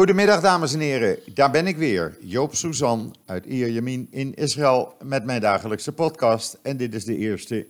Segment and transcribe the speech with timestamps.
[0.00, 5.24] Goedemiddag dames en heren, daar ben ik weer, Joop Suzan uit Ierjemien in Israël met
[5.24, 6.58] mijn dagelijkse podcast.
[6.62, 7.66] En dit is de eerste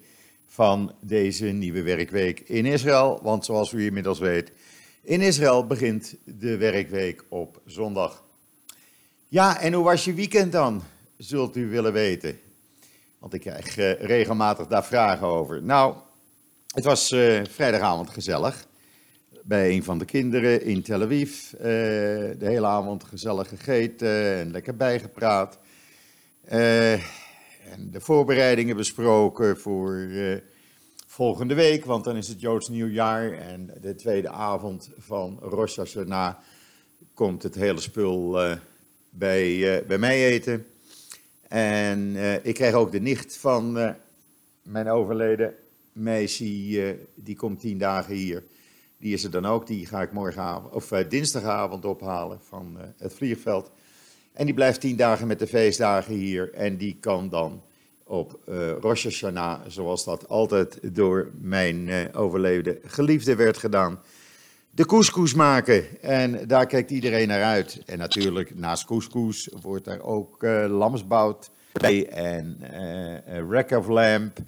[0.47, 4.53] van deze nieuwe werkweek in Israël, want zoals u inmiddels weet,
[5.03, 8.25] in Israël begint de werkweek op zondag.
[9.29, 10.83] Ja, en hoe was je weekend dan,
[11.17, 12.39] zult u willen weten?
[13.19, 15.63] Want ik krijg uh, regelmatig daar vragen over.
[15.63, 15.95] Nou,
[16.75, 18.69] het was uh, vrijdagavond gezellig
[19.51, 21.53] bij een van de kinderen in Tel Aviv.
[21.53, 25.59] Uh, de hele avond gezellig gegeten en lekker bijgepraat.
[26.53, 30.37] Uh, en de voorbereidingen besproken voor uh,
[31.07, 33.33] volgende week, want dan is het Joods nieuwjaar.
[33.33, 36.35] En de tweede avond van Rosh Hashanah
[37.15, 38.39] komt het hele spul
[39.11, 40.67] bij, bij mij eten.
[41.49, 43.95] En ik krijg ook de nicht van
[44.63, 45.55] mijn overleden
[45.93, 48.43] meisje, die komt tien dagen hier.
[49.01, 52.83] Die is er dan ook, die ga ik morgenavond, of uh, dinsdagavond ophalen van uh,
[52.99, 53.71] het vliegveld.
[54.33, 57.63] En die blijft tien dagen met de feestdagen hier en die kan dan
[58.05, 64.01] op uh, Rosh Hashanah, zoals dat altijd door mijn overleden geliefde werd gedaan,
[64.71, 66.03] de couscous maken.
[66.03, 67.83] En daar kijkt iedereen naar uit.
[67.87, 72.59] En natuurlijk, naast couscous wordt er ook lamsbout bij en
[73.49, 74.39] rack of lamb.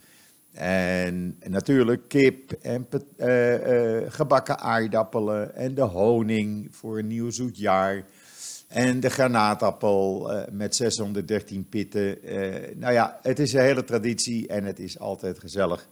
[0.52, 2.86] En natuurlijk kip en
[3.16, 8.04] uh, uh, gebakken aardappelen en de honing voor een nieuw zoet jaar.
[8.68, 12.18] En de granaatappel uh, met 613 pitten.
[12.74, 15.88] nou ja, het is een hele traditie en het is altijd gezellig.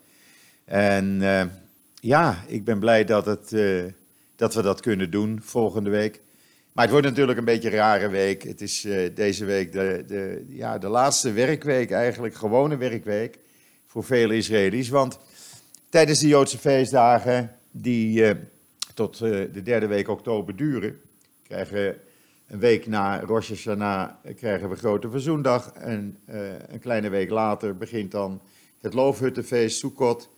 [0.64, 1.20] En
[2.00, 3.55] ja, ik ben blij dat, het,
[4.36, 6.20] dat we dat kunnen doen volgende week.
[6.72, 8.42] Maar het wordt natuurlijk een beetje een rare week.
[8.42, 13.38] Het is deze week de, de, ja, de laatste werkweek eigenlijk, gewone werkweek
[13.91, 14.88] voor vele Israëli's.
[14.88, 15.19] Want
[15.88, 18.30] tijdens de Joodse feestdagen, die uh,
[18.94, 21.00] tot uh, de derde week oktober duren,
[21.42, 21.97] krijgen
[22.47, 25.72] een week na Rosh Hashanah krijgen we Grote Verzoendag.
[25.72, 26.19] En
[26.69, 28.41] een kleine week later begint dan
[28.81, 30.31] het Loofhuttenfeest Sukkot.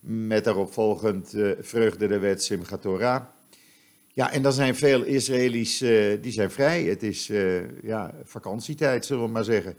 [0.00, 3.24] Met daarop volgend vreugde de wet Simchat Torah.
[4.12, 5.78] Ja, en dan zijn veel Israëli's,
[6.20, 6.84] die zijn vrij.
[6.84, 7.26] Het is
[7.82, 9.76] ja, vakantietijd, zullen we maar zeggen.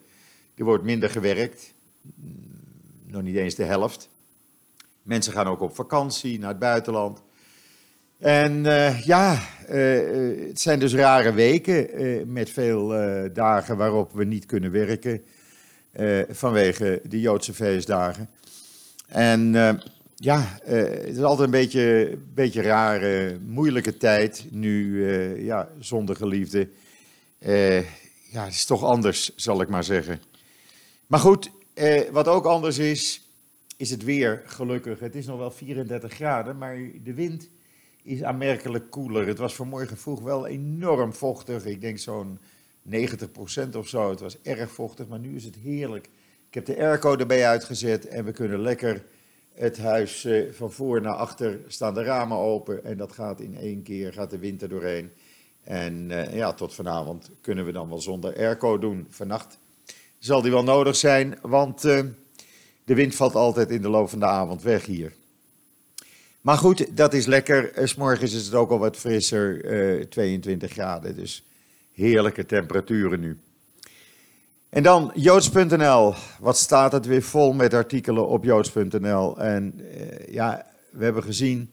[0.56, 1.74] Er wordt minder gewerkt
[3.08, 4.10] nog niet eens de helft.
[5.02, 7.22] Mensen gaan ook op vakantie naar het buitenland.
[8.18, 9.40] En uh, ja,
[9.70, 12.88] uh, het zijn dus rare weken met veel
[13.34, 15.24] dagen waarop we niet kunnen werken
[16.30, 18.30] vanwege de Joodse feestdagen.
[19.08, 19.52] En
[20.16, 25.06] ja, het is altijd een beetje, beetje rare, moeilijke tijd nu,
[25.44, 26.70] ja, zonder geliefde.
[28.30, 30.22] ja, het is toch anders, zal ik maar zeggen.
[31.08, 33.30] Maar goed, eh, wat ook anders is,
[33.78, 35.00] is het weer, gelukkig.
[35.00, 37.50] Het is nog wel 34 graden, maar de wind
[38.04, 39.28] is aanmerkelijk koeler.
[39.28, 41.66] Het was vanmorgen vroeg wel enorm vochtig.
[41.66, 42.40] Ik denk zo'n
[42.90, 44.10] 90% of zo.
[44.10, 46.10] Het was erg vochtig, maar nu is het heerlijk.
[46.48, 49.04] Ik heb de airco erbij uitgezet en we kunnen lekker
[49.54, 52.84] het huis eh, van voor naar achter staan de ramen open.
[52.84, 55.12] En dat gaat in één keer, gaat de winter doorheen.
[55.64, 59.08] En uh, ja, tot vanavond kunnen we dan wel zonder airco doen.
[59.10, 59.58] Vannacht
[60.26, 62.00] zal die wel nodig zijn, want uh,
[62.84, 65.14] de wind valt altijd in de loop van de avond weg hier.
[66.42, 67.80] Maar goed, dat is lekker.
[67.80, 71.16] Uh, S morgens is het ook al wat frisser, uh, eh, 22 graden.
[71.16, 71.46] Dus
[71.94, 73.40] heerlijke temperaturen nu.
[74.70, 76.14] En dan joods.nl.
[76.40, 79.38] Wat staat het weer vol met artikelen op joods.nl?
[79.38, 79.82] En
[80.30, 81.70] ja, we hebben gezien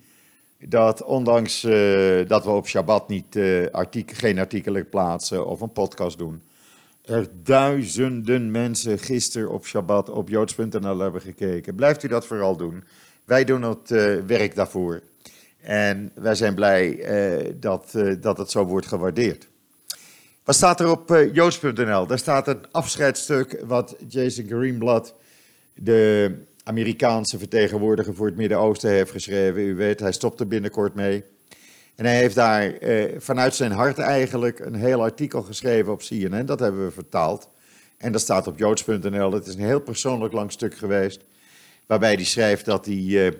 [0.58, 1.60] dat ondanks
[2.26, 3.38] dat we op Shabbat niet,
[3.70, 6.42] artikel, geen artikelen plaatsen of een podcast doen
[7.02, 11.74] er duizenden mensen gisteren op Shabbat op joods.nl hebben gekeken.
[11.74, 12.84] Blijft u dat vooral doen.
[13.24, 15.02] Wij doen het uh, werk daarvoor.
[15.60, 16.90] En wij zijn blij
[17.38, 19.48] uh, dat, uh, dat het zo wordt gewaardeerd.
[20.44, 22.06] Wat staat er op joods.nl?
[22.06, 25.14] Daar staat een afscheidstuk wat Jason Greenblatt,
[25.74, 26.34] de
[26.64, 29.62] Amerikaanse vertegenwoordiger voor het Midden-Oosten, heeft geschreven.
[29.62, 31.24] U weet, hij stopt er binnenkort mee.
[31.94, 36.46] En hij heeft daar eh, vanuit zijn hart eigenlijk een heel artikel geschreven op CNN.
[36.46, 37.48] Dat hebben we vertaald.
[37.96, 39.32] En dat staat op joods.nl.
[39.32, 41.24] Het is een heel persoonlijk lang stuk geweest.
[41.86, 43.32] Waarbij hij schrijft dat hij eh,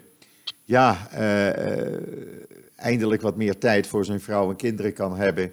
[0.65, 1.97] ja, uh,
[2.77, 5.53] eindelijk wat meer tijd voor zijn vrouw en kinderen kan hebben.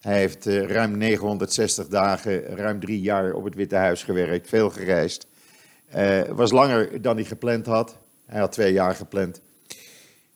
[0.00, 4.48] Hij heeft ruim 960 dagen, ruim drie jaar op het Witte Huis gewerkt.
[4.48, 5.26] Veel gereisd.
[6.34, 7.98] was langer dan hij gepland had.
[8.26, 9.40] Hij had twee jaar gepland.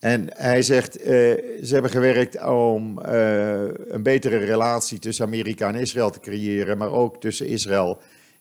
[0.04, 5.74] En hij zegt, uh, ze hebben gewerkt om uh, een betere relatie tussen Amerika en
[5.74, 7.98] Israël te creëren, maar ook tussen Israël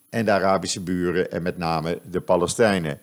[0.09, 2.99] en de Arabische buren en met name de Palestijnen.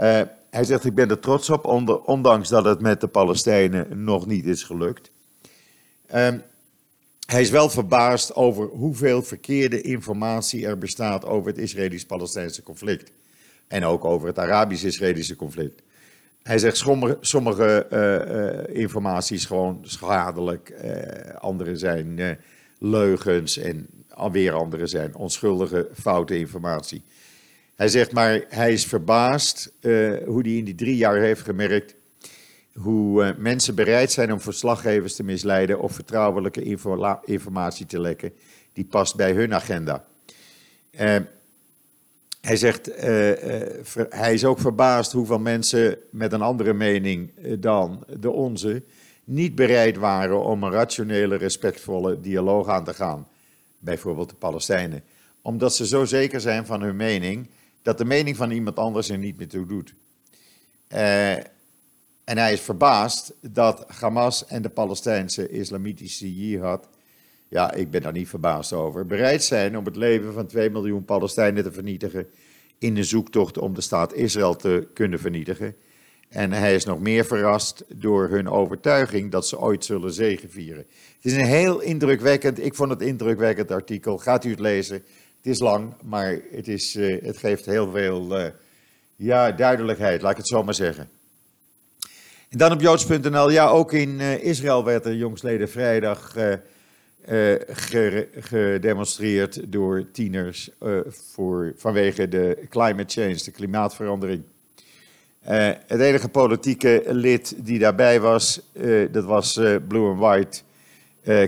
[0.00, 1.64] Uh, hij zegt, ik ben er trots op,
[2.06, 5.10] ondanks dat het met de Palestijnen nog niet is gelukt.
[6.06, 6.38] Ehm,
[7.26, 13.10] hij is wel verbaasd over hoeveel verkeerde informatie er bestaat over het Israëlisch-Palestijnse conflict.
[13.68, 15.84] En ook over het Arabisch-Israëlische conflict.
[16.46, 22.38] Hij zegt sommige, sommige uh, uh, informatie is gewoon schadelijk, uh, andere zijn
[22.78, 27.02] leugens en alweer andere zijn onschuldige, foute informatie.
[27.74, 29.72] Hij zegt maar, hij is verbaasd
[30.26, 31.94] hoe hij in die drie jaar heeft gemerkt
[32.72, 36.62] hoe mensen bereid zijn om verslaggevers te misleiden of vertrouwelijke
[37.24, 38.32] informatie te lekken
[38.72, 40.04] die past bij hun agenda.
[42.46, 47.52] Hij zegt, uh, uh, hij is ook verbaasd hoeveel mensen met een andere mening eh,
[47.60, 48.82] dan de onze
[49.24, 53.28] niet bereid waren om een rationele, respectvolle dialoog aan te gaan.
[53.78, 55.02] Bijvoorbeeld de Palestijnen.
[55.42, 57.50] Omdat ze zo zeker zijn van hun mening,
[57.82, 59.94] dat de mening van iemand anders er niet meer toe doet.
[62.24, 66.88] En hij is verbaasd dat Hamas en de Palestijnse islamitische jihad,
[67.48, 71.04] ja, ik ben daar niet verbaasd over, bereid zijn om het leven van 2 miljoen
[71.04, 72.26] Palestijnen te vernietigen
[72.78, 75.74] in de zoektocht om de staat Israël te kunnen vernietigen.
[76.28, 80.86] En hij is nog meer verrast door hun overtuiging dat ze ooit zullen zegevieren.
[81.16, 84.18] Het is een heel indrukwekkend, ik vond het indrukwekkend artikel.
[84.18, 84.96] Gaat u het lezen?
[85.36, 88.46] Het is lang, maar het, is, uh, het geeft heel veel uh,
[89.16, 91.08] ja, duidelijkheid, laat ik het zo maar zeggen.
[92.48, 96.36] En dan op joods.nl, ja, ook in uh, Israël werd er jongsleden vrijdag
[97.30, 97.54] uh,
[98.38, 104.42] gedemonstreerd door tieners uh, voor, vanwege de climate change, de klimaatverandering.
[105.48, 108.60] Uh, het enige politieke lid die daarbij was,
[109.10, 110.60] dat was Blue and White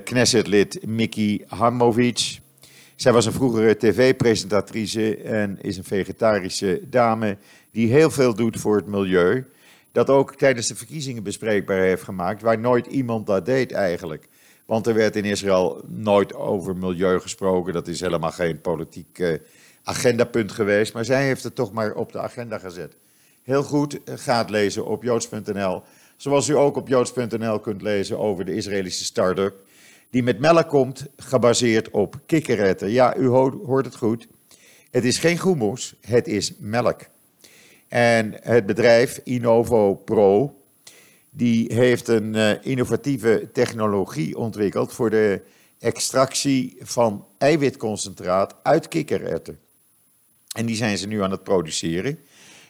[0.01, 2.39] Knesset-lid Mickey Hamovic.
[2.97, 7.37] Zij was een vroegere tv-presentatrice en is een vegetarische dame
[7.71, 9.45] die heel veel doet voor het milieu.
[9.93, 14.29] Dat ook tijdens de verkiezingen bespreekbaar heeft gemaakt, waar nooit iemand dat deed eigenlijk.
[14.69, 17.73] Want er werd in Israël nooit over milieu gesproken.
[17.73, 19.39] Dat is helemaal geen politiek uh,
[19.83, 20.95] agendapunt geweest.
[20.95, 22.97] Maar zij heeft het toch maar op de agenda gezet.
[23.43, 25.83] Heel goed, eh, gaat lezen op joods.nl.
[26.17, 29.55] Zoals u ook op joods.nl kunt lezen over de Israëlische start-up.
[30.11, 32.91] Die met melk komt, gebaseerd op kikkerretten.
[32.91, 34.29] Ja, u hoort het goed.
[34.91, 37.01] Het is geen goemoes, het is melk.
[37.89, 40.58] En het bedrijf Innovo Pro
[41.39, 45.41] die heeft een uh, innovatieve technologie ontwikkeld voor de
[45.79, 49.59] extractie van eiwitconcentraat uit kikkererwten.
[50.57, 52.19] En die zijn ze nu aan het produceren.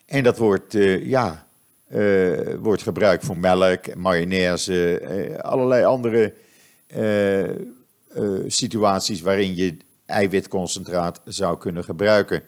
[0.06, 1.46] En dat wordt, uh, ja,
[1.90, 6.34] uh, wordt gebruikt voor melk, mayonaise, allerlei andere
[8.46, 9.76] situaties waarin je
[10.06, 12.42] eiwitconcentraat zou kunnen gebruiken.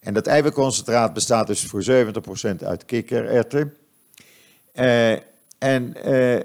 [0.00, 3.74] En dat eiwitconcentraat bestaat dus voor 70% uit kikkererwten.
[5.60, 6.40] En uh,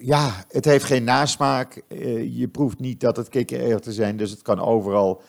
[0.00, 1.82] ja, het heeft geen nasmaak.
[1.88, 5.22] Uh, je proeft niet dat het kikkererwten zijn, dus het kan overal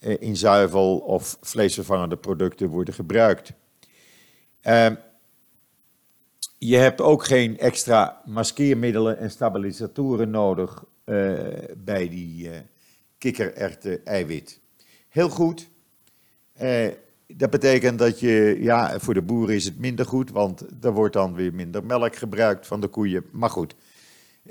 [0.00, 3.52] uh, in zuivel of vleesvervangende producten worden gebruikt.
[4.60, 4.94] Ehm,
[6.58, 10.84] je hebt ook geen extra maskeermiddelen en stabilisatoren nodig
[11.76, 12.50] bij die
[13.18, 14.60] kikkererwten eiwit.
[15.08, 15.68] Heel goed.
[17.26, 21.12] Dat betekent dat je, ja, voor de boeren is het minder goed, want er wordt
[21.12, 23.24] dan weer minder melk gebruikt van de koeien.
[23.30, 23.74] Maar goed,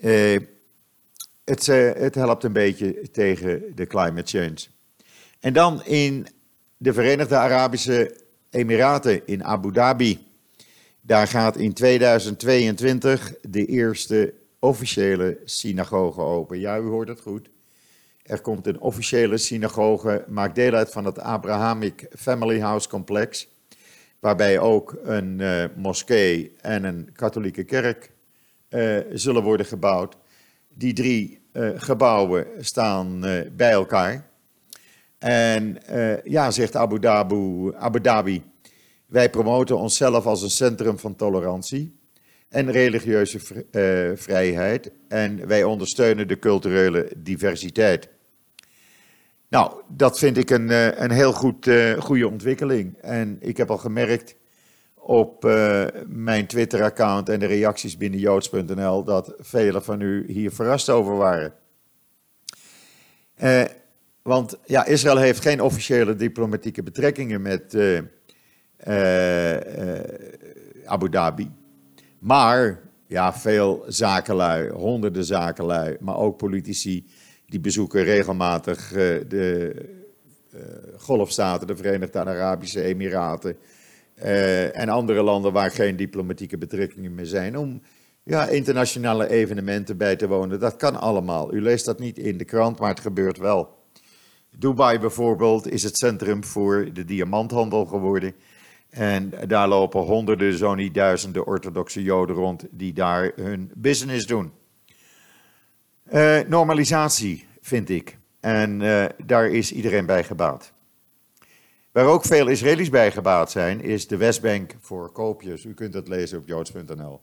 [0.01, 0.39] eh,
[1.43, 4.67] het, eh, het helpt een beetje tegen de climate change.
[5.39, 6.27] En dan in
[6.77, 8.17] de Verenigde Arabische
[8.49, 10.27] Emiraten, in Abu Dhabi.
[11.01, 16.59] Daar gaat in 2022 de eerste officiële synagoge open.
[16.59, 17.49] Ja, u hoort het goed.
[18.31, 23.47] Er komt een officiële synagoge, maakt deel uit van het Abrahamic Family House Complex,
[24.19, 28.11] waarbij ook een uh, moskee en een katholieke kerk
[28.69, 30.17] uh, zullen worden gebouwd.
[30.69, 33.19] Die drie uh, gebouwen staan
[33.55, 34.29] bij elkaar.
[35.17, 35.77] En
[36.23, 38.43] ja, zegt Abu Dhabi, Abu Dhabi,
[39.05, 41.99] wij promoten onszelf als een centrum van tolerantie
[42.49, 43.39] en religieuze
[44.15, 44.91] vrijheid.
[45.07, 48.09] En wij ondersteunen de culturele diversiteit.
[49.51, 52.97] Nou, dat vind ik een, eh, een heel goed, uh, goede ontwikkeling.
[52.97, 54.35] En ik heb al gemerkt
[54.95, 60.89] op uh, mijn Twitter-account en de reacties binnen joods.nl dat velen van u hier verrast
[60.89, 61.53] over waren.
[64.21, 67.77] Want ja, Israël heeft geen officiële diplomatieke betrekkingen met
[70.85, 71.51] Abu Dhabi.
[72.19, 77.05] Maar ja, veel zakenlui, honderden zakenlui, maar ook politici
[77.51, 79.75] die bezoeken regelmatig uh, de
[80.55, 80.61] uh,
[80.97, 83.57] Golfstaten, de Verenigde Arabische Emiraten
[84.17, 87.81] uh, en andere landen waar geen diplomatieke betrekkingen meer zijn, om
[88.23, 90.59] ja, internationale evenementen bij te wonen.
[90.59, 91.53] Dat kan allemaal.
[91.53, 93.69] U leest dat niet in de krant, maar het gebeurt wel.
[94.57, 98.33] Dubai bijvoorbeeld is het centrum voor de diamanthandel geworden.
[98.89, 104.51] En daar lopen honderden, zo niet duizenden orthodoxe Joden rond die daar hun business doen.
[106.11, 108.17] Uh, normalisatie, vind ik.
[108.39, 110.71] En uh, daar is iedereen bij gebaat.
[111.91, 115.65] Waar ook veel Israëli's bij gebaat zijn, is de Westbank voor koopjes.
[115.65, 117.21] U kunt dat lezen op joods.nl.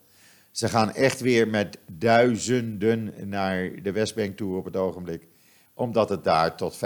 [0.51, 5.27] Ze gaan echt weer met duizenden naar de Westbank toe op het ogenblik,
[5.75, 6.79] omdat het daar tot 50%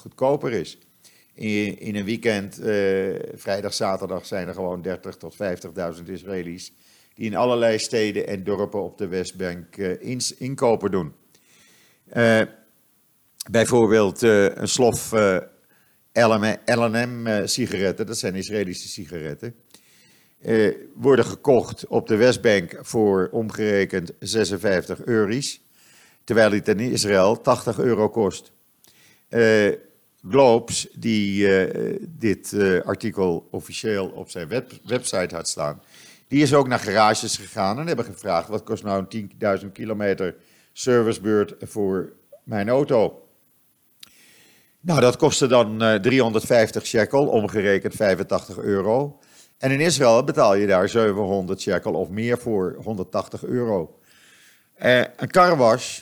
[0.00, 0.78] goedkoper is.
[1.34, 2.66] In, in een weekend, uh,
[3.34, 5.36] vrijdag, zaterdag, zijn er gewoon 30 tot
[5.98, 6.72] 50.000 Israëli's
[7.18, 11.12] die in allerlei steden en dorpen op de Westbank uh, inkopen doen.
[12.16, 12.40] Uh,
[13.50, 15.12] bijvoorbeeld een slof
[16.64, 19.54] LNM-sigaretten, dat zijn Israëlische sigaretten,
[20.94, 25.60] worden gekocht op de Westbank voor omgerekend 56 euro's,
[26.24, 28.52] terwijl het in Israël 80 euro kost.
[30.28, 31.48] Globes, die
[32.08, 35.82] dit artikel officieel op zijn web, website had staan,
[36.28, 39.30] die is ook naar garages gegaan en hebben gevraagd: wat kost nou een
[39.62, 40.36] 10.000 kilometer
[40.72, 42.12] servicebeurt voor
[42.44, 43.22] mijn auto?
[44.80, 49.18] Nou, dat kostte dan uh, 350 shekel, omgerekend 85 euro.
[49.58, 53.98] En in Israël betaal je daar 700 shekel of meer voor, 180 euro.
[54.76, 56.00] een carwash,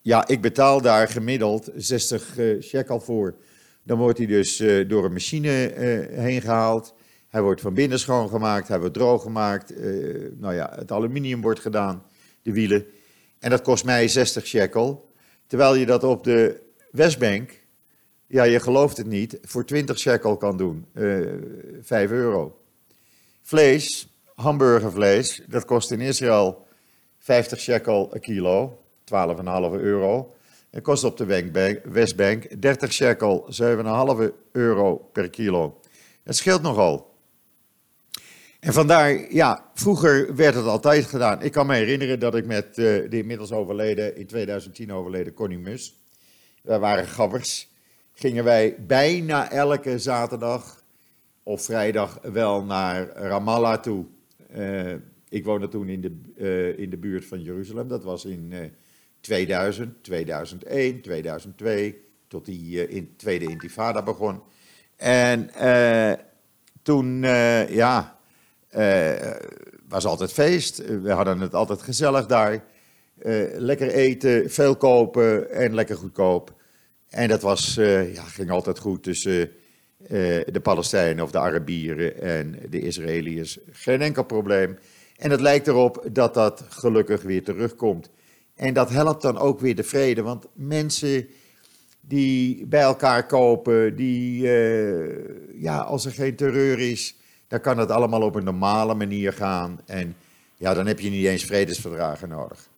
[0.00, 3.34] ja, ik betaal daar gemiddeld 60 shekel voor.
[3.82, 4.56] Dan wordt hij dus
[4.86, 5.72] door een machine
[6.12, 6.94] heen gehaald.
[7.28, 9.72] Hij wordt van binnen schoongemaakt, hij wordt droog gemaakt.
[9.72, 12.02] Uh, nou ja, het aluminium wordt gedaan,
[12.42, 12.86] de wielen.
[13.38, 15.12] En dat kost mij 60 shekel.
[15.46, 17.60] Terwijl je dat op de Westbank,
[18.26, 20.86] ja, je gelooft het niet, voor 20 shekel kan doen.
[21.82, 22.60] 5 euro.
[23.42, 26.66] Vlees, hamburgervlees, dat kost in Israël
[27.18, 30.34] 50 shekel een kilo, 12,5 euro.
[30.70, 35.80] Het kost op de Westbank 30 shekel, 7,5 euro per kilo.
[36.24, 37.07] Dat scheelt nogal.
[38.68, 41.42] En vandaar, ja, vroeger werd het altijd gedaan.
[41.42, 42.74] Ik kan me herinneren dat ik met uh,
[43.10, 46.00] de inmiddels overleden, in 2010 overleden Connie Mus,
[46.62, 47.68] wij waren gabbers,
[48.12, 50.84] gingen wij bijna elke zaterdag
[51.42, 54.06] of vrijdag wel naar Ramallah toe.
[54.56, 54.94] Uh,
[55.28, 58.52] ik woonde toen in de, uh, in de buurt van Jeruzalem, dat was in
[59.20, 61.96] 2000, 2001, 2002,
[62.26, 64.40] tot die in, tweede intifada begon.
[64.96, 65.50] En
[66.82, 67.24] toen,
[68.76, 69.10] uh,
[69.88, 71.00] was altijd feest.
[71.02, 72.64] We hadden het altijd gezellig daar.
[73.56, 76.54] lekker eten, veel kopen en lekker goedkoop.
[77.08, 77.74] En dat was,
[78.14, 79.50] ja, ging altijd goed tussen
[80.46, 83.58] de Palestijnen of de Arabieren en de Israëliërs.
[83.70, 84.78] Geen enkel probleem.
[85.16, 88.10] En het lijkt erop dat dat gelukkig weer terugkomt.
[88.54, 91.28] En dat helpt dan ook weer de vrede, want mensen
[92.00, 94.42] die bij elkaar kopen, die,
[95.54, 97.17] ja, als er geen terreur is,
[97.48, 99.80] dan kan het allemaal op een normale manier gaan.
[99.86, 100.16] En
[100.56, 102.68] ja, dan heb je niet eens vredesverdragen nodig.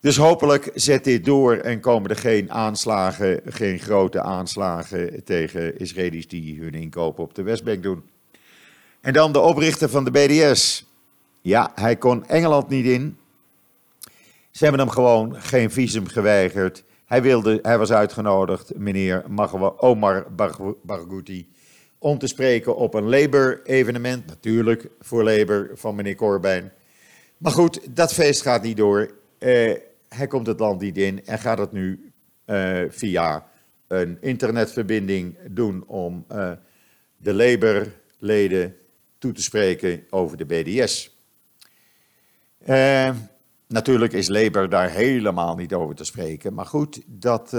[0.00, 6.28] Dus hopelijk zet dit door en komen er geen aanslagen, geen grote aanslagen tegen Israëli's
[6.28, 8.02] die hun inkopen op de Westbank doen.
[9.00, 10.86] En dan de oprichter van de BDS.
[11.40, 13.18] Ja, hij kon Engeland niet in,
[14.54, 16.84] ze hebben hem gewoon geen visum geweigerd.
[17.04, 19.24] Hij, wilde, hij was uitgenodigd, meneer
[19.76, 20.26] Omar
[20.82, 21.48] Barghouti,
[22.04, 24.26] om te spreken op een Labour-evenement.
[24.26, 26.70] Natuurlijk voor Labour van meneer Corbyn.
[27.38, 29.00] Maar goed, dat feest gaat niet door.
[29.38, 29.74] Uh,
[30.08, 32.12] hij komt het land niet in en gaat het nu
[32.46, 33.46] uh, via
[33.88, 36.52] een internetverbinding doen om uh,
[37.16, 38.76] de Labour-leden
[39.18, 41.18] toe te spreken over de BDS.
[43.66, 46.54] Natuurlijk is Labour daar helemaal niet over te spreken.
[46.54, 47.52] Maar goed, dat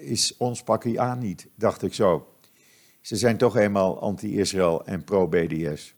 [0.00, 2.37] is ons pakje aan niet, dacht ik zo.
[3.08, 5.94] Ze zijn toch eenmaal anti-Israël en pro-BDS.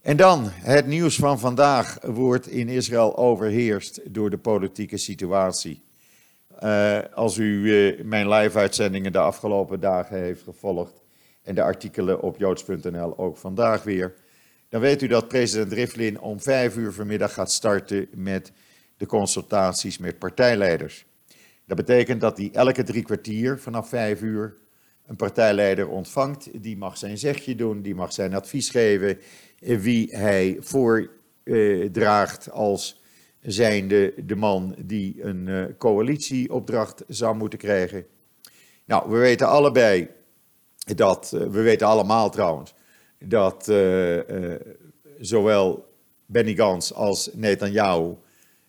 [0.00, 5.82] En dan, het nieuws van vandaag wordt in Israël overheerst door de politieke situatie.
[6.62, 11.02] Uh, als u uh, mijn live-uitzendingen de afgelopen dagen heeft gevolgd
[11.42, 14.14] en de artikelen op joods.nl ook vandaag weer,
[14.68, 18.52] dan weet u dat president Rivlin om vijf uur vanmiddag gaat starten met
[18.96, 21.06] de consultaties met partijleiders.
[21.66, 24.62] Dat betekent dat hij elke drie kwartier vanaf vijf uur
[25.06, 26.62] een partijleider ontvangt.
[26.62, 29.18] Die mag zijn zegje doen, die mag zijn advies geven,
[29.58, 33.02] wie hij voordraagt als
[33.40, 38.06] zijnde de man die een uh, coalitieopdracht zou moeten krijgen.
[38.84, 40.08] Nou, we weten allebei
[40.94, 42.74] dat, uh, we weten allemaal trouwens,
[43.18, 43.72] dat
[45.20, 45.92] zowel
[46.26, 48.14] Benny Gans als Netanyahu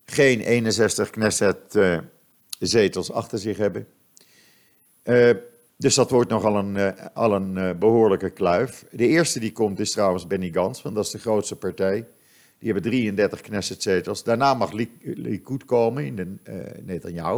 [0.06, 3.88] geen 61 Knesset-zetels achter zich hebben.
[5.78, 8.86] Dus dat wordt nogal een, al een behoorlijke kluif.
[8.92, 12.08] De eerste die komt is trouwens Benny Gans, want dat is de grootste partij.
[12.60, 14.24] Die hebben 33 Knesset-zetels.
[14.24, 17.38] Daarna mag Likud komen in de uh.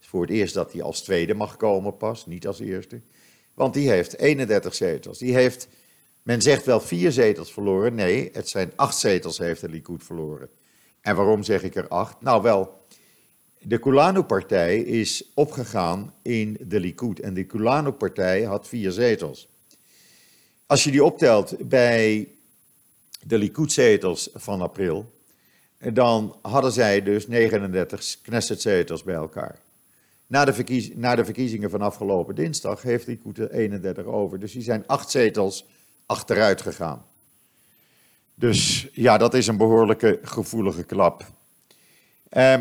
[0.00, 3.00] is voor het eerst dat hij als tweede mag komen pas, niet als eerste.
[3.54, 5.18] Want die heeft 31 zetels.
[5.18, 5.68] Die heeft,
[6.22, 7.94] men zegt wel vier zetels verloren.
[7.94, 10.48] Nee, het zijn acht zetels heeft de Likud verloren.
[11.00, 12.20] En waarom zeg ik er acht?
[12.20, 12.79] Nou wel,
[13.62, 17.20] de Kulanu-partij is opgegaan in de Likud.
[17.20, 19.48] En de Kulanu-partij had vier zetels.
[20.66, 22.28] Als je die optelt bij
[23.22, 25.12] de Likud-zetels van april,
[25.92, 29.58] dan hadden zij dus 39 Knesset-zetels bij elkaar.
[30.26, 34.40] Na de, na de, verkiezingen van afgelopen dinsdag heeft Likud er 31 over.
[34.40, 35.66] Dus die zijn acht zetels
[36.06, 37.04] achteruit gegaan.
[38.34, 41.26] Dus ja, dat is een behoorlijke gevoelige klap.
[42.28, 42.60] Eh,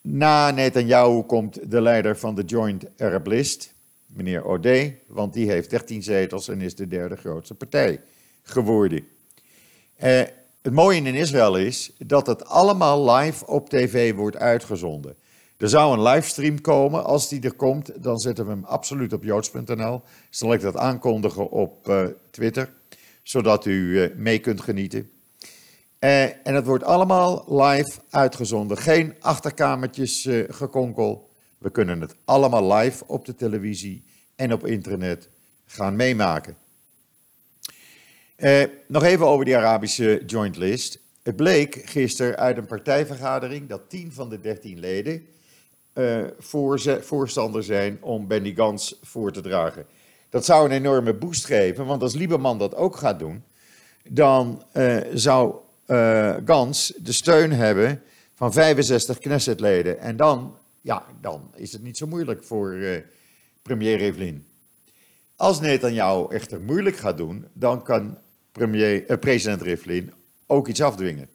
[0.00, 3.74] na Netanyahu komt de leider van de Joint Arab List,
[4.06, 8.00] meneer O'Day, want die heeft 13 zetels en is de derde grootste partij
[8.42, 9.06] geworden.
[9.96, 10.22] Eh,
[10.62, 15.16] het mooie in Israël is dat het allemaal live op tv wordt uitgezonden.
[15.58, 17.04] Er zou een livestream komen.
[17.04, 20.02] Als die er komt, dan zetten we hem absoluut op joods.nl.
[20.30, 22.70] Zal ik dat aankondigen op uh, Twitter,
[23.22, 25.10] zodat u uh, mee kunt genieten.
[26.00, 28.76] Uh, en het wordt allemaal live uitgezonden.
[28.76, 31.30] Geen achterkamertjes gekonkel.
[31.58, 34.04] We kunnen het allemaal live op de televisie
[34.36, 35.28] en op internet
[35.66, 36.56] gaan meemaken.
[38.36, 40.98] Eh, nog even over die Arabische Joint List.
[41.22, 45.26] Het bleek gisteren uit een partijvergadering dat 10 van de 13 leden
[45.94, 46.24] uh,
[47.00, 49.86] voorstander zijn om Benny Gans voor te dragen.
[50.30, 53.42] Dat zou een enorme boost geven, want als Lieberman dat ook gaat doen,
[54.08, 55.54] dan uh, zou
[56.44, 58.02] Gans de steun hebben
[58.34, 60.00] van 65 Knessetleden.
[60.00, 62.78] En dan, ja, dan is het niet zo moeilijk voor
[63.62, 64.46] premier Rivlin.
[65.36, 68.18] Als Netanyahu echter moeilijk gaat doen, dan kan
[68.52, 70.12] premier, eh, president Rivlin
[70.46, 71.28] ook iets afdwingen.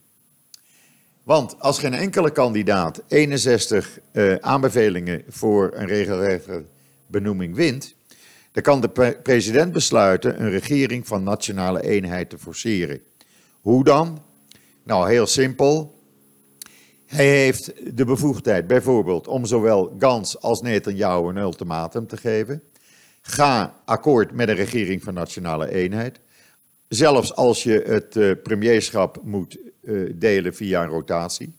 [1.24, 6.64] Want als geen enkele kandidaat 61 eh, aanbevelingen voor een regelrechte
[7.08, 7.96] benoeming wint,
[8.52, 13.02] dan kan de president besluiten een regering van nationale eenheid te forceren.
[13.62, 14.22] Hoe dan?
[14.84, 16.02] Nou, heel simpel.
[17.06, 22.64] Hij heeft de bevoegdheid bijvoorbeeld om zowel Gans als Netanyahu een ultimatum te geven.
[23.22, 26.20] Ga akkoord met een regering van nationale eenheid.
[26.88, 31.54] Zelfs als je het uh, premierschap moet uh, delen via een rotatie.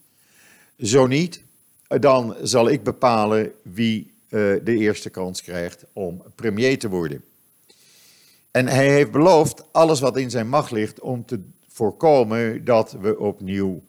[0.79, 1.43] Zo niet,
[1.87, 7.25] dan zal ik bepalen wie uh, de eerste kans krijgt om premier te worden.
[8.51, 11.41] En hij heeft beloofd alles wat in zijn macht ligt om te
[11.75, 13.83] voorkomen dat we opnieuw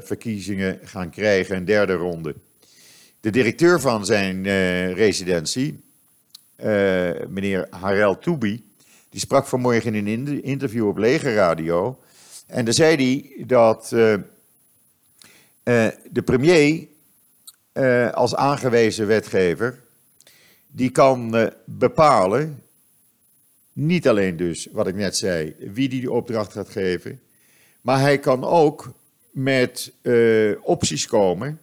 [0.00, 2.34] verkiezingen gaan krijgen, een derde ronde.
[3.20, 4.42] De directeur van zijn
[4.92, 5.80] residentie,
[7.28, 8.64] meneer Harel Toubi,
[9.10, 11.98] die sprak vanmorgen in een interview op Legerradio.
[12.46, 13.88] En daar zei hij dat
[16.10, 16.86] de premier
[18.12, 19.82] als aangewezen wetgever,
[20.66, 22.62] die kan bepalen,
[23.76, 27.20] niet alleen dus wat ik net zei, wie die de opdracht gaat geven,
[27.80, 28.92] maar hij kan ook
[29.30, 29.92] met
[30.62, 31.60] opties komen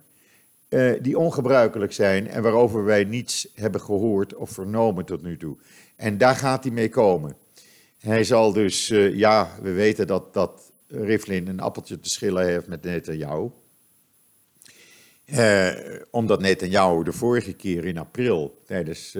[1.02, 5.58] die ongebruikelijk zijn en waarover wij niets hebben gehoord of vernomen tot nu toe.
[5.96, 7.36] En daar gaat hij mee komen.
[8.00, 12.68] Hij zal dus, uh, ja, we weten dat, dat Rivlin een appeltje te schillen heeft
[12.68, 13.50] met Netanyahu.
[16.12, 19.18] Omdat Netanyahu de vorige keer in april, tijdens,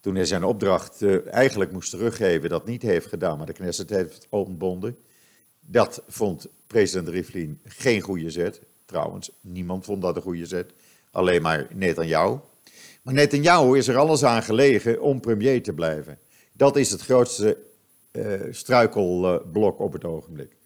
[0.00, 4.26] toen hij zijn opdracht eigenlijk moest teruggeven, dat niet heeft gedaan, maar de Knesset heeft
[4.28, 4.96] ontbonden.
[5.60, 8.60] Dat vond president Rivlin geen goede zet.
[8.84, 10.72] Trouwens, niemand vond dat een goede zet,
[11.10, 12.38] alleen maar Netanyahu.
[13.02, 16.18] Maar Netanyahu is er alles aan gelegen om premier te blijven.
[16.52, 17.56] Dat is het grootste
[18.12, 20.56] uh, struikelblok op het ogenblik.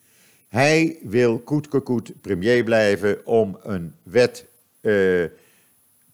[0.49, 4.47] Hij wil koet premier blijven om een wet
[4.81, 5.25] uh,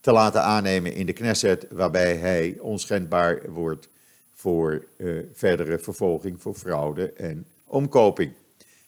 [0.00, 3.88] te laten aannemen in de Knesset, waarbij hij onschendbaar wordt
[4.34, 8.32] voor uh, verdere vervolging voor fraude en omkoping.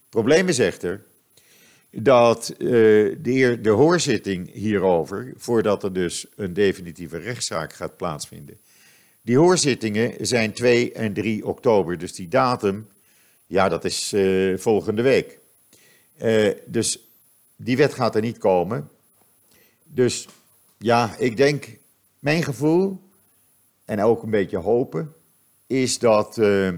[0.09, 1.05] Probleem is echter
[1.90, 8.59] dat de, de hoorzitting hierover, voordat er dus een definitieve rechtszaak gaat plaatsvinden,
[9.22, 12.88] die hoorzittingen zijn 2 en 3 oktober, dus die datum,
[13.46, 15.38] ja, dat is uh, volgende week.
[16.66, 16.98] Dus
[17.57, 18.88] die wet gaat er niet komen.
[19.85, 20.29] Dus
[20.83, 21.79] ja, ik denk,
[22.18, 23.01] mijn gevoel,
[23.85, 25.14] en ook een beetje hopen,
[25.66, 26.73] is dat uh,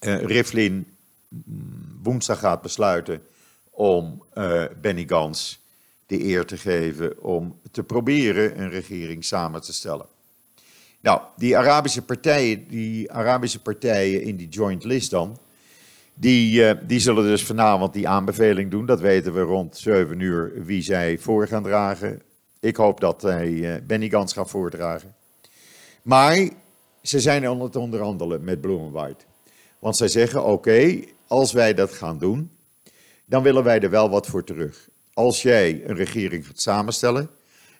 [0.00, 0.86] Rivlin
[2.02, 3.22] woensdag gaat besluiten
[3.70, 5.62] om uh, Benny Gans
[6.06, 10.06] de eer te geven om te proberen een regering samen te stellen.
[11.00, 15.38] Nou, die Arabische partijen, die Arabische partijen in die joint list dan,
[16.14, 18.86] die, die zullen dus vanavond die aanbeveling doen.
[18.86, 22.22] Dat weten we rond 7 uur wie zij voor gaan dragen.
[22.64, 25.14] Ik hoop dat hij uh, Benny Gans gaat voordragen.
[26.02, 26.48] Maar
[27.02, 29.24] ze zijn aan het onderhandelen met White.
[29.78, 32.50] Want zij zeggen: oké, als wij dat gaan doen,
[33.24, 34.88] dan willen wij er wel wat voor terug.
[35.14, 37.30] Als jij een regering gaat samenstellen,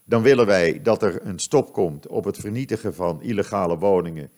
[0.05, 4.31] dan willen wij dat er een stop komt op het vernietigen van illegale woningen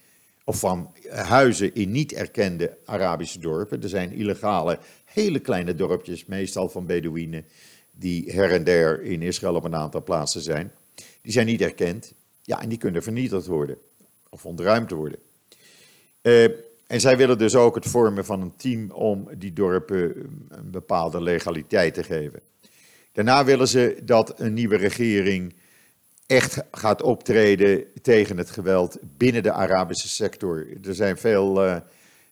[0.45, 3.83] of van huizen in niet erkende Arabische dorpen.
[3.83, 7.45] Er zijn illegale, hele kleine dorpjes, meestal van Bedouinen,
[7.99, 10.73] die her en der in Israël op een aantal plaatsen zijn.
[11.23, 12.13] Die zijn niet erkend.
[12.43, 13.79] Ja, en die kunnen vernietigd worden
[14.31, 15.19] of ontruimd worden.
[16.23, 16.45] Uh,
[16.87, 21.23] en zij willen dus ook het vormen van een team om die dorpen een bepaalde
[21.23, 22.41] legaliteit te geven.
[23.13, 25.55] Daarna willen ze dat een nieuwe regering
[26.27, 30.67] echt gaat optreden tegen het geweld binnen de Arabische sector.
[30.85, 31.77] Er zijn veel, uh,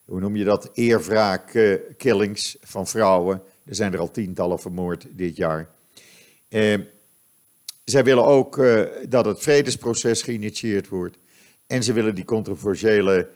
[0.04, 3.42] hoe noem je dat, eerwraak uh, killings van vrouwen.
[3.64, 5.70] Er zijn er al tientallen vermoord dit jaar.
[6.48, 6.78] Uh,
[7.84, 8.62] zij willen ook
[9.08, 11.16] dat het vredesproces geïnitieerd wordt.
[11.66, 13.28] En ze willen die controversiële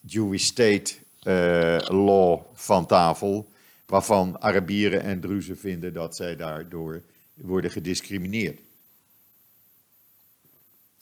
[0.00, 0.94] Jewish State
[1.88, 3.48] law van tafel
[3.86, 7.02] waarvan Arabieren en Druzen vinden dat zij daardoor
[7.34, 8.60] worden gediscrimineerd.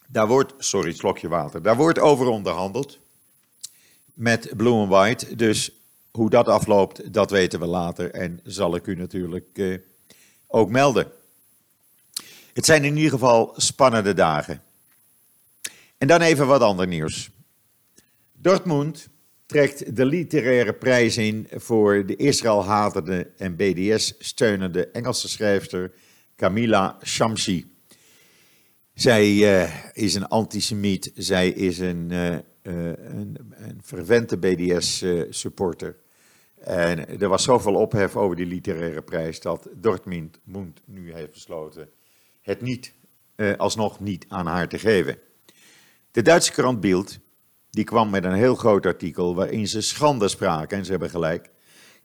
[0.07, 2.99] Daar wordt, sorry, slokje water, daar wordt over onderhandeld
[4.15, 5.37] met Blue and White.
[5.37, 5.82] Dus
[6.12, 9.79] hoe dat afloopt, dat weten we later en zal ik u natuurlijk eh,
[10.46, 11.07] ook melden.
[12.53, 14.62] Het zijn in ieder geval spannende dagen.
[15.98, 17.31] En dan even wat ander nieuws.
[18.33, 19.09] Dortmund
[19.46, 25.92] trekt de literaire prijs in voor de Israël-hatende en BDS-steunende Engelse schrijfster
[26.37, 27.70] Camilla Shamsi.
[28.94, 35.96] Zij uh, is een antisemiet, zij is een, uh, een, een vervente BDS-supporter.
[36.59, 40.40] En er was zoveel ophef over die literaire prijs dat Dortmund
[40.85, 41.88] nu heeft besloten
[42.42, 42.94] het niet,
[43.57, 45.18] alsnog niet aan haar te geven.
[46.11, 47.18] De Duitse krant Bild
[47.70, 51.51] die kwam met een heel groot artikel waarin ze schande spraken, en ze hebben gelijk,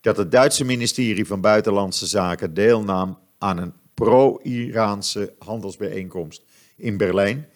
[0.01, 6.43] dat het Duitse ministerie van Buitenlandse Zaken deelnam aan een pro-Iraanse handelsbijeenkomst
[6.75, 7.47] in Berlijn,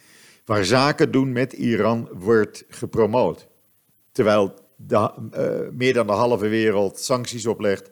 [0.45, 3.47] waar zaken doen met Iran wordt gepromoot.
[4.12, 7.89] Terwijl de, uh, meer dan de halve wereld sancties oplegt,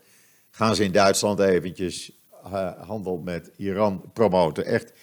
[0.49, 2.11] gaan ze in Duitsland eventjes
[2.45, 4.65] uh, handel met Iran promoten.
[4.65, 4.93] Echt,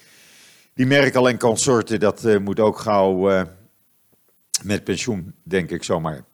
[0.74, 3.46] die Merkel en consorten, dat uh, moet ook gauw
[4.62, 6.24] met pensioen, denk ik zomaar.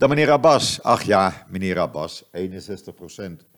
[0.00, 0.82] Dan meneer Abbas.
[0.82, 2.24] Ach ja, meneer Abbas.
[2.24, 2.28] 61%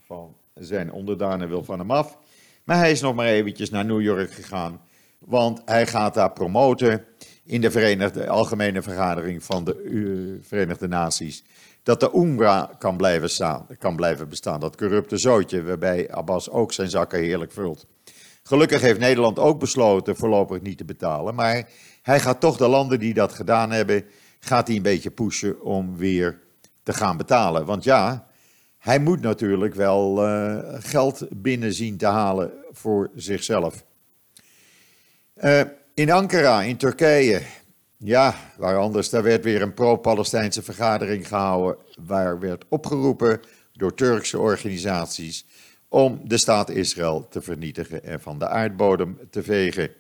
[0.01, 2.19] van zijn onderdanen wil van hem af.
[2.65, 4.81] Maar hij is nog maar eventjes naar New York gegaan.
[5.25, 7.05] Want hij gaat daar promoten
[7.45, 11.45] in de Verenigde, Algemene Vergadering van de uh, Verenigde Naties.
[11.83, 14.61] Dat de UNRWA kan blijven, staan, kan blijven bestaan.
[14.61, 17.87] Dat corrupte zootje waarbij Abbas ook zijn zakken heerlijk vult.
[18.43, 21.35] Gelukkig heeft Nederland ook besloten voorlopig niet te betalen.
[21.35, 21.69] Maar
[22.03, 24.05] hij gaat toch de landen die dat gedaan hebben,
[24.41, 26.41] gaat hij een beetje pushen om weer
[26.83, 27.65] te gaan betalen.
[27.65, 28.27] Want ja,
[28.79, 33.85] hij moet natuurlijk wel uh, geld binnen zien te halen voor zichzelf.
[35.37, 35.61] Uh,
[35.95, 37.43] in Ankara, in Turkije,
[37.97, 43.41] ja, waar anders, daar werd weer een pro-Palestijnse vergadering gehouden, waar werd opgeroepen
[43.73, 45.47] door Turkse organisaties
[45.89, 49.91] om de staat Israël te vernietigen en van de aardbodem te vegen.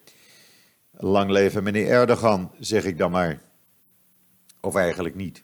[0.90, 3.40] Lang leven meneer Erdogan, zeg ik dan maar.
[4.60, 5.42] Of eigenlijk niet.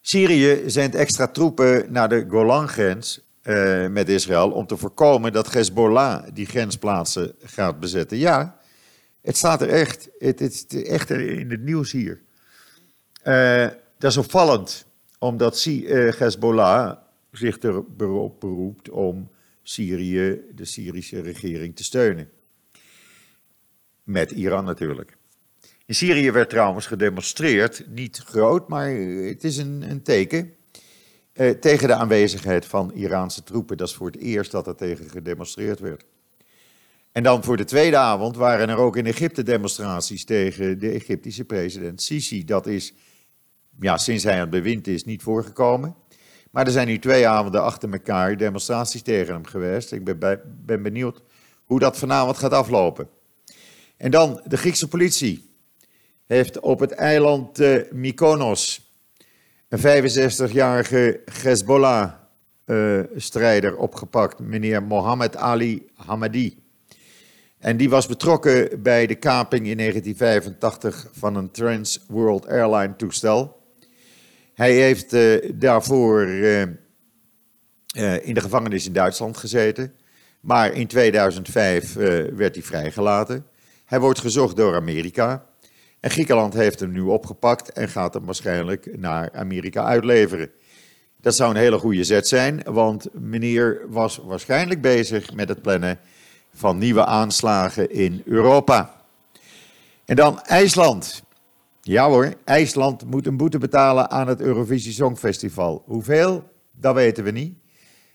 [0.00, 6.24] Syrië zendt extra troepen naar de Golangrens uh, met Israël om te voorkomen dat Hezbollah
[6.32, 8.18] die grensplaatsen gaat bezetten.
[8.18, 8.58] Ja,
[9.20, 10.08] het staat er echt.
[10.18, 12.20] Het, het is echt in het nieuws hier.
[13.24, 13.66] Uh,
[13.98, 14.86] dat is opvallend,
[15.18, 16.96] omdat uh, Hezbollah
[17.32, 17.98] zich erop
[18.38, 19.30] beroept om
[19.62, 22.30] Syrië, de Syrische regering, te steunen.
[24.02, 25.16] Met Iran natuurlijk.
[25.86, 30.55] In Syrië werd trouwens gedemonstreerd, niet groot, maar het is een, een teken.
[31.36, 33.76] Eh, tegen de aanwezigheid van Iraanse troepen.
[33.76, 36.04] Dat is voor het eerst dat er tegen gedemonstreerd werd.
[37.12, 41.44] En dan voor de tweede avond waren er ook in Egypte demonstraties tegen de Egyptische
[41.44, 42.44] president Sisi.
[42.44, 42.94] Dat is,
[43.80, 45.94] ja, sinds hij aan het bewind is, niet voorgekomen.
[46.50, 49.92] Maar er zijn nu twee avonden achter elkaar demonstraties tegen hem geweest.
[49.92, 51.22] Ik ben, ben benieuwd
[51.64, 53.08] hoe dat vanavond gaat aflopen.
[53.96, 55.50] En dan de Griekse politie
[56.26, 58.85] heeft op het eiland uh, Mykonos
[59.68, 62.12] een 65-jarige Hezbollah
[62.66, 66.58] IS-strijder opgepakt, meneer Mohammed Ali Hamadi.
[67.58, 73.62] En die was betrokken bij de kaping in 1985 van een Trans World Airline toestel.
[74.54, 76.60] Hij heeft uh, daarvoor uh,
[78.22, 79.94] in de gevangenis in Duitsland gezeten.
[80.40, 81.92] Maar in 2005
[82.34, 83.46] werd hij vrijgelaten.
[83.84, 85.46] Hij wordt gezocht door Amerika.
[86.00, 90.50] En Griekenland heeft hem nu opgepakt en gaat hem waarschijnlijk naar Amerika uitleveren.
[91.20, 95.98] Dat zou een hele goede zet zijn, want meneer was waarschijnlijk bezig met het plannen
[96.54, 99.04] van nieuwe aanslagen in Europa.
[100.04, 101.22] En dan IJsland.
[101.80, 105.82] Ja hoor, IJsland moet een boete betalen aan het Eurovisie Songfestival.
[105.86, 106.44] Hoeveel?
[106.72, 107.58] Dat weten we niet.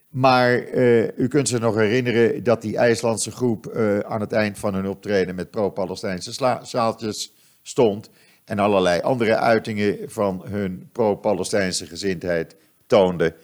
[0.10, 4.60] Maar uh, u kunt zich nog herinneren dat die IJslandse groep uh, aan het eind
[4.60, 8.10] van hun optreden met pro-Palestijnse zaaltjes stond.
[8.45, 12.56] En allerlei andere uitingen van hun pro-Palestijnse gezindheid
[12.88, 13.36] toonde.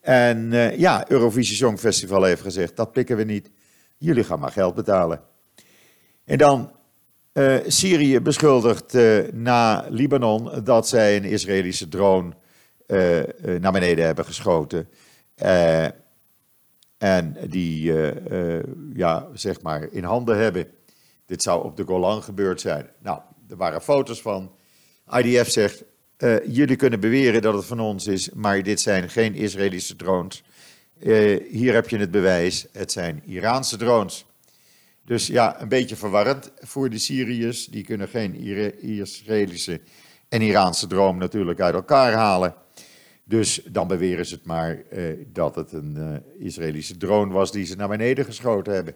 [0.00, 3.50] En uh, ja, Eurovisie Songfestival heeft gezegd, dat pikken we niet.
[3.98, 5.20] Jullie gaan maar geld betalen.
[6.24, 6.72] En dan
[7.32, 12.32] uh, Syrië beschuldigt uh, na Libanon dat zij een Israëlische drone
[13.60, 14.88] naar beneden hebben geschoten.
[16.98, 17.92] en die
[18.94, 20.66] ja, zeg maar in handen hebben.
[21.26, 22.90] Dit zou op de Golan gebeurd zijn.
[23.02, 23.20] Nou,
[23.52, 24.52] er waren foto's van.
[25.10, 25.84] IDF zegt,
[26.46, 30.42] jullie kunnen beweren dat het van ons is, maar dit zijn geen Israëlische drones.
[30.98, 34.26] Uh, hier heb je het bewijs, het zijn Iraanse drones.
[35.04, 37.66] Dus ja, een beetje verwarrend voor de Syriërs.
[37.66, 38.34] Die kunnen geen
[38.80, 39.80] Israëlische
[40.28, 42.54] en Iraanse droom natuurlijk uit elkaar halen.
[43.24, 47.76] Dus dan beweren ze het maar uh, dat het een Israëlische drone was die ze
[47.76, 48.94] naar beneden geschoten hebben.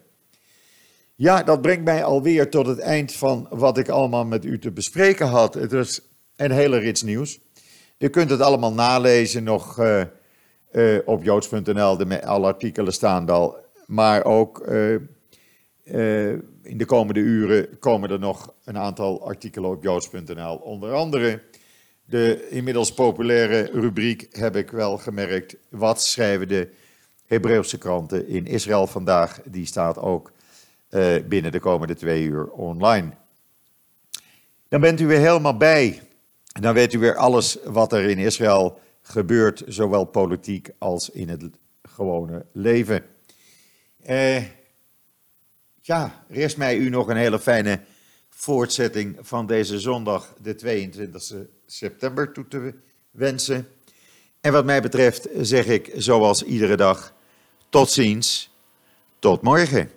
[1.18, 4.70] Ja, dat brengt mij alweer tot het eind van wat ik allemaal met u te
[4.70, 5.54] bespreken had.
[5.54, 6.00] Het is
[6.36, 7.40] een hele rits nieuws.
[7.98, 10.02] U kunt het allemaal nalezen nog uh,
[10.72, 11.98] uh, op joods.nl.
[12.20, 13.56] Alle artikelen staan al.
[13.86, 14.94] Maar ook uh,
[16.62, 20.56] in de komende uren komen er nog een aantal artikelen op joods.nl.
[20.56, 21.42] Onder andere
[22.04, 25.56] de inmiddels populaire rubriek heb ik wel gemerkt.
[25.68, 26.68] Wat schrijven de
[27.26, 29.40] Hebreeuwse kranten in Israël vandaag?
[29.44, 30.34] Die staat ook
[31.28, 33.10] binnen de komende twee uur online.
[34.68, 36.02] Dan bent u weer helemaal bij.
[36.60, 41.42] Dan weet u weer alles wat er in Israël gebeurt, zowel politiek als in het
[41.82, 43.04] gewone leven.
[44.06, 44.42] Uh,
[45.80, 47.80] ja, rest mij u nog een hele fijne
[48.28, 51.32] voortzetting van deze zondag, de 22
[51.66, 52.74] september, toe te
[53.10, 53.68] wensen.
[54.40, 57.14] En wat mij betreft zeg ik, zoals iedere dag,
[57.68, 58.50] tot ziens,
[59.18, 59.90] tot morgen.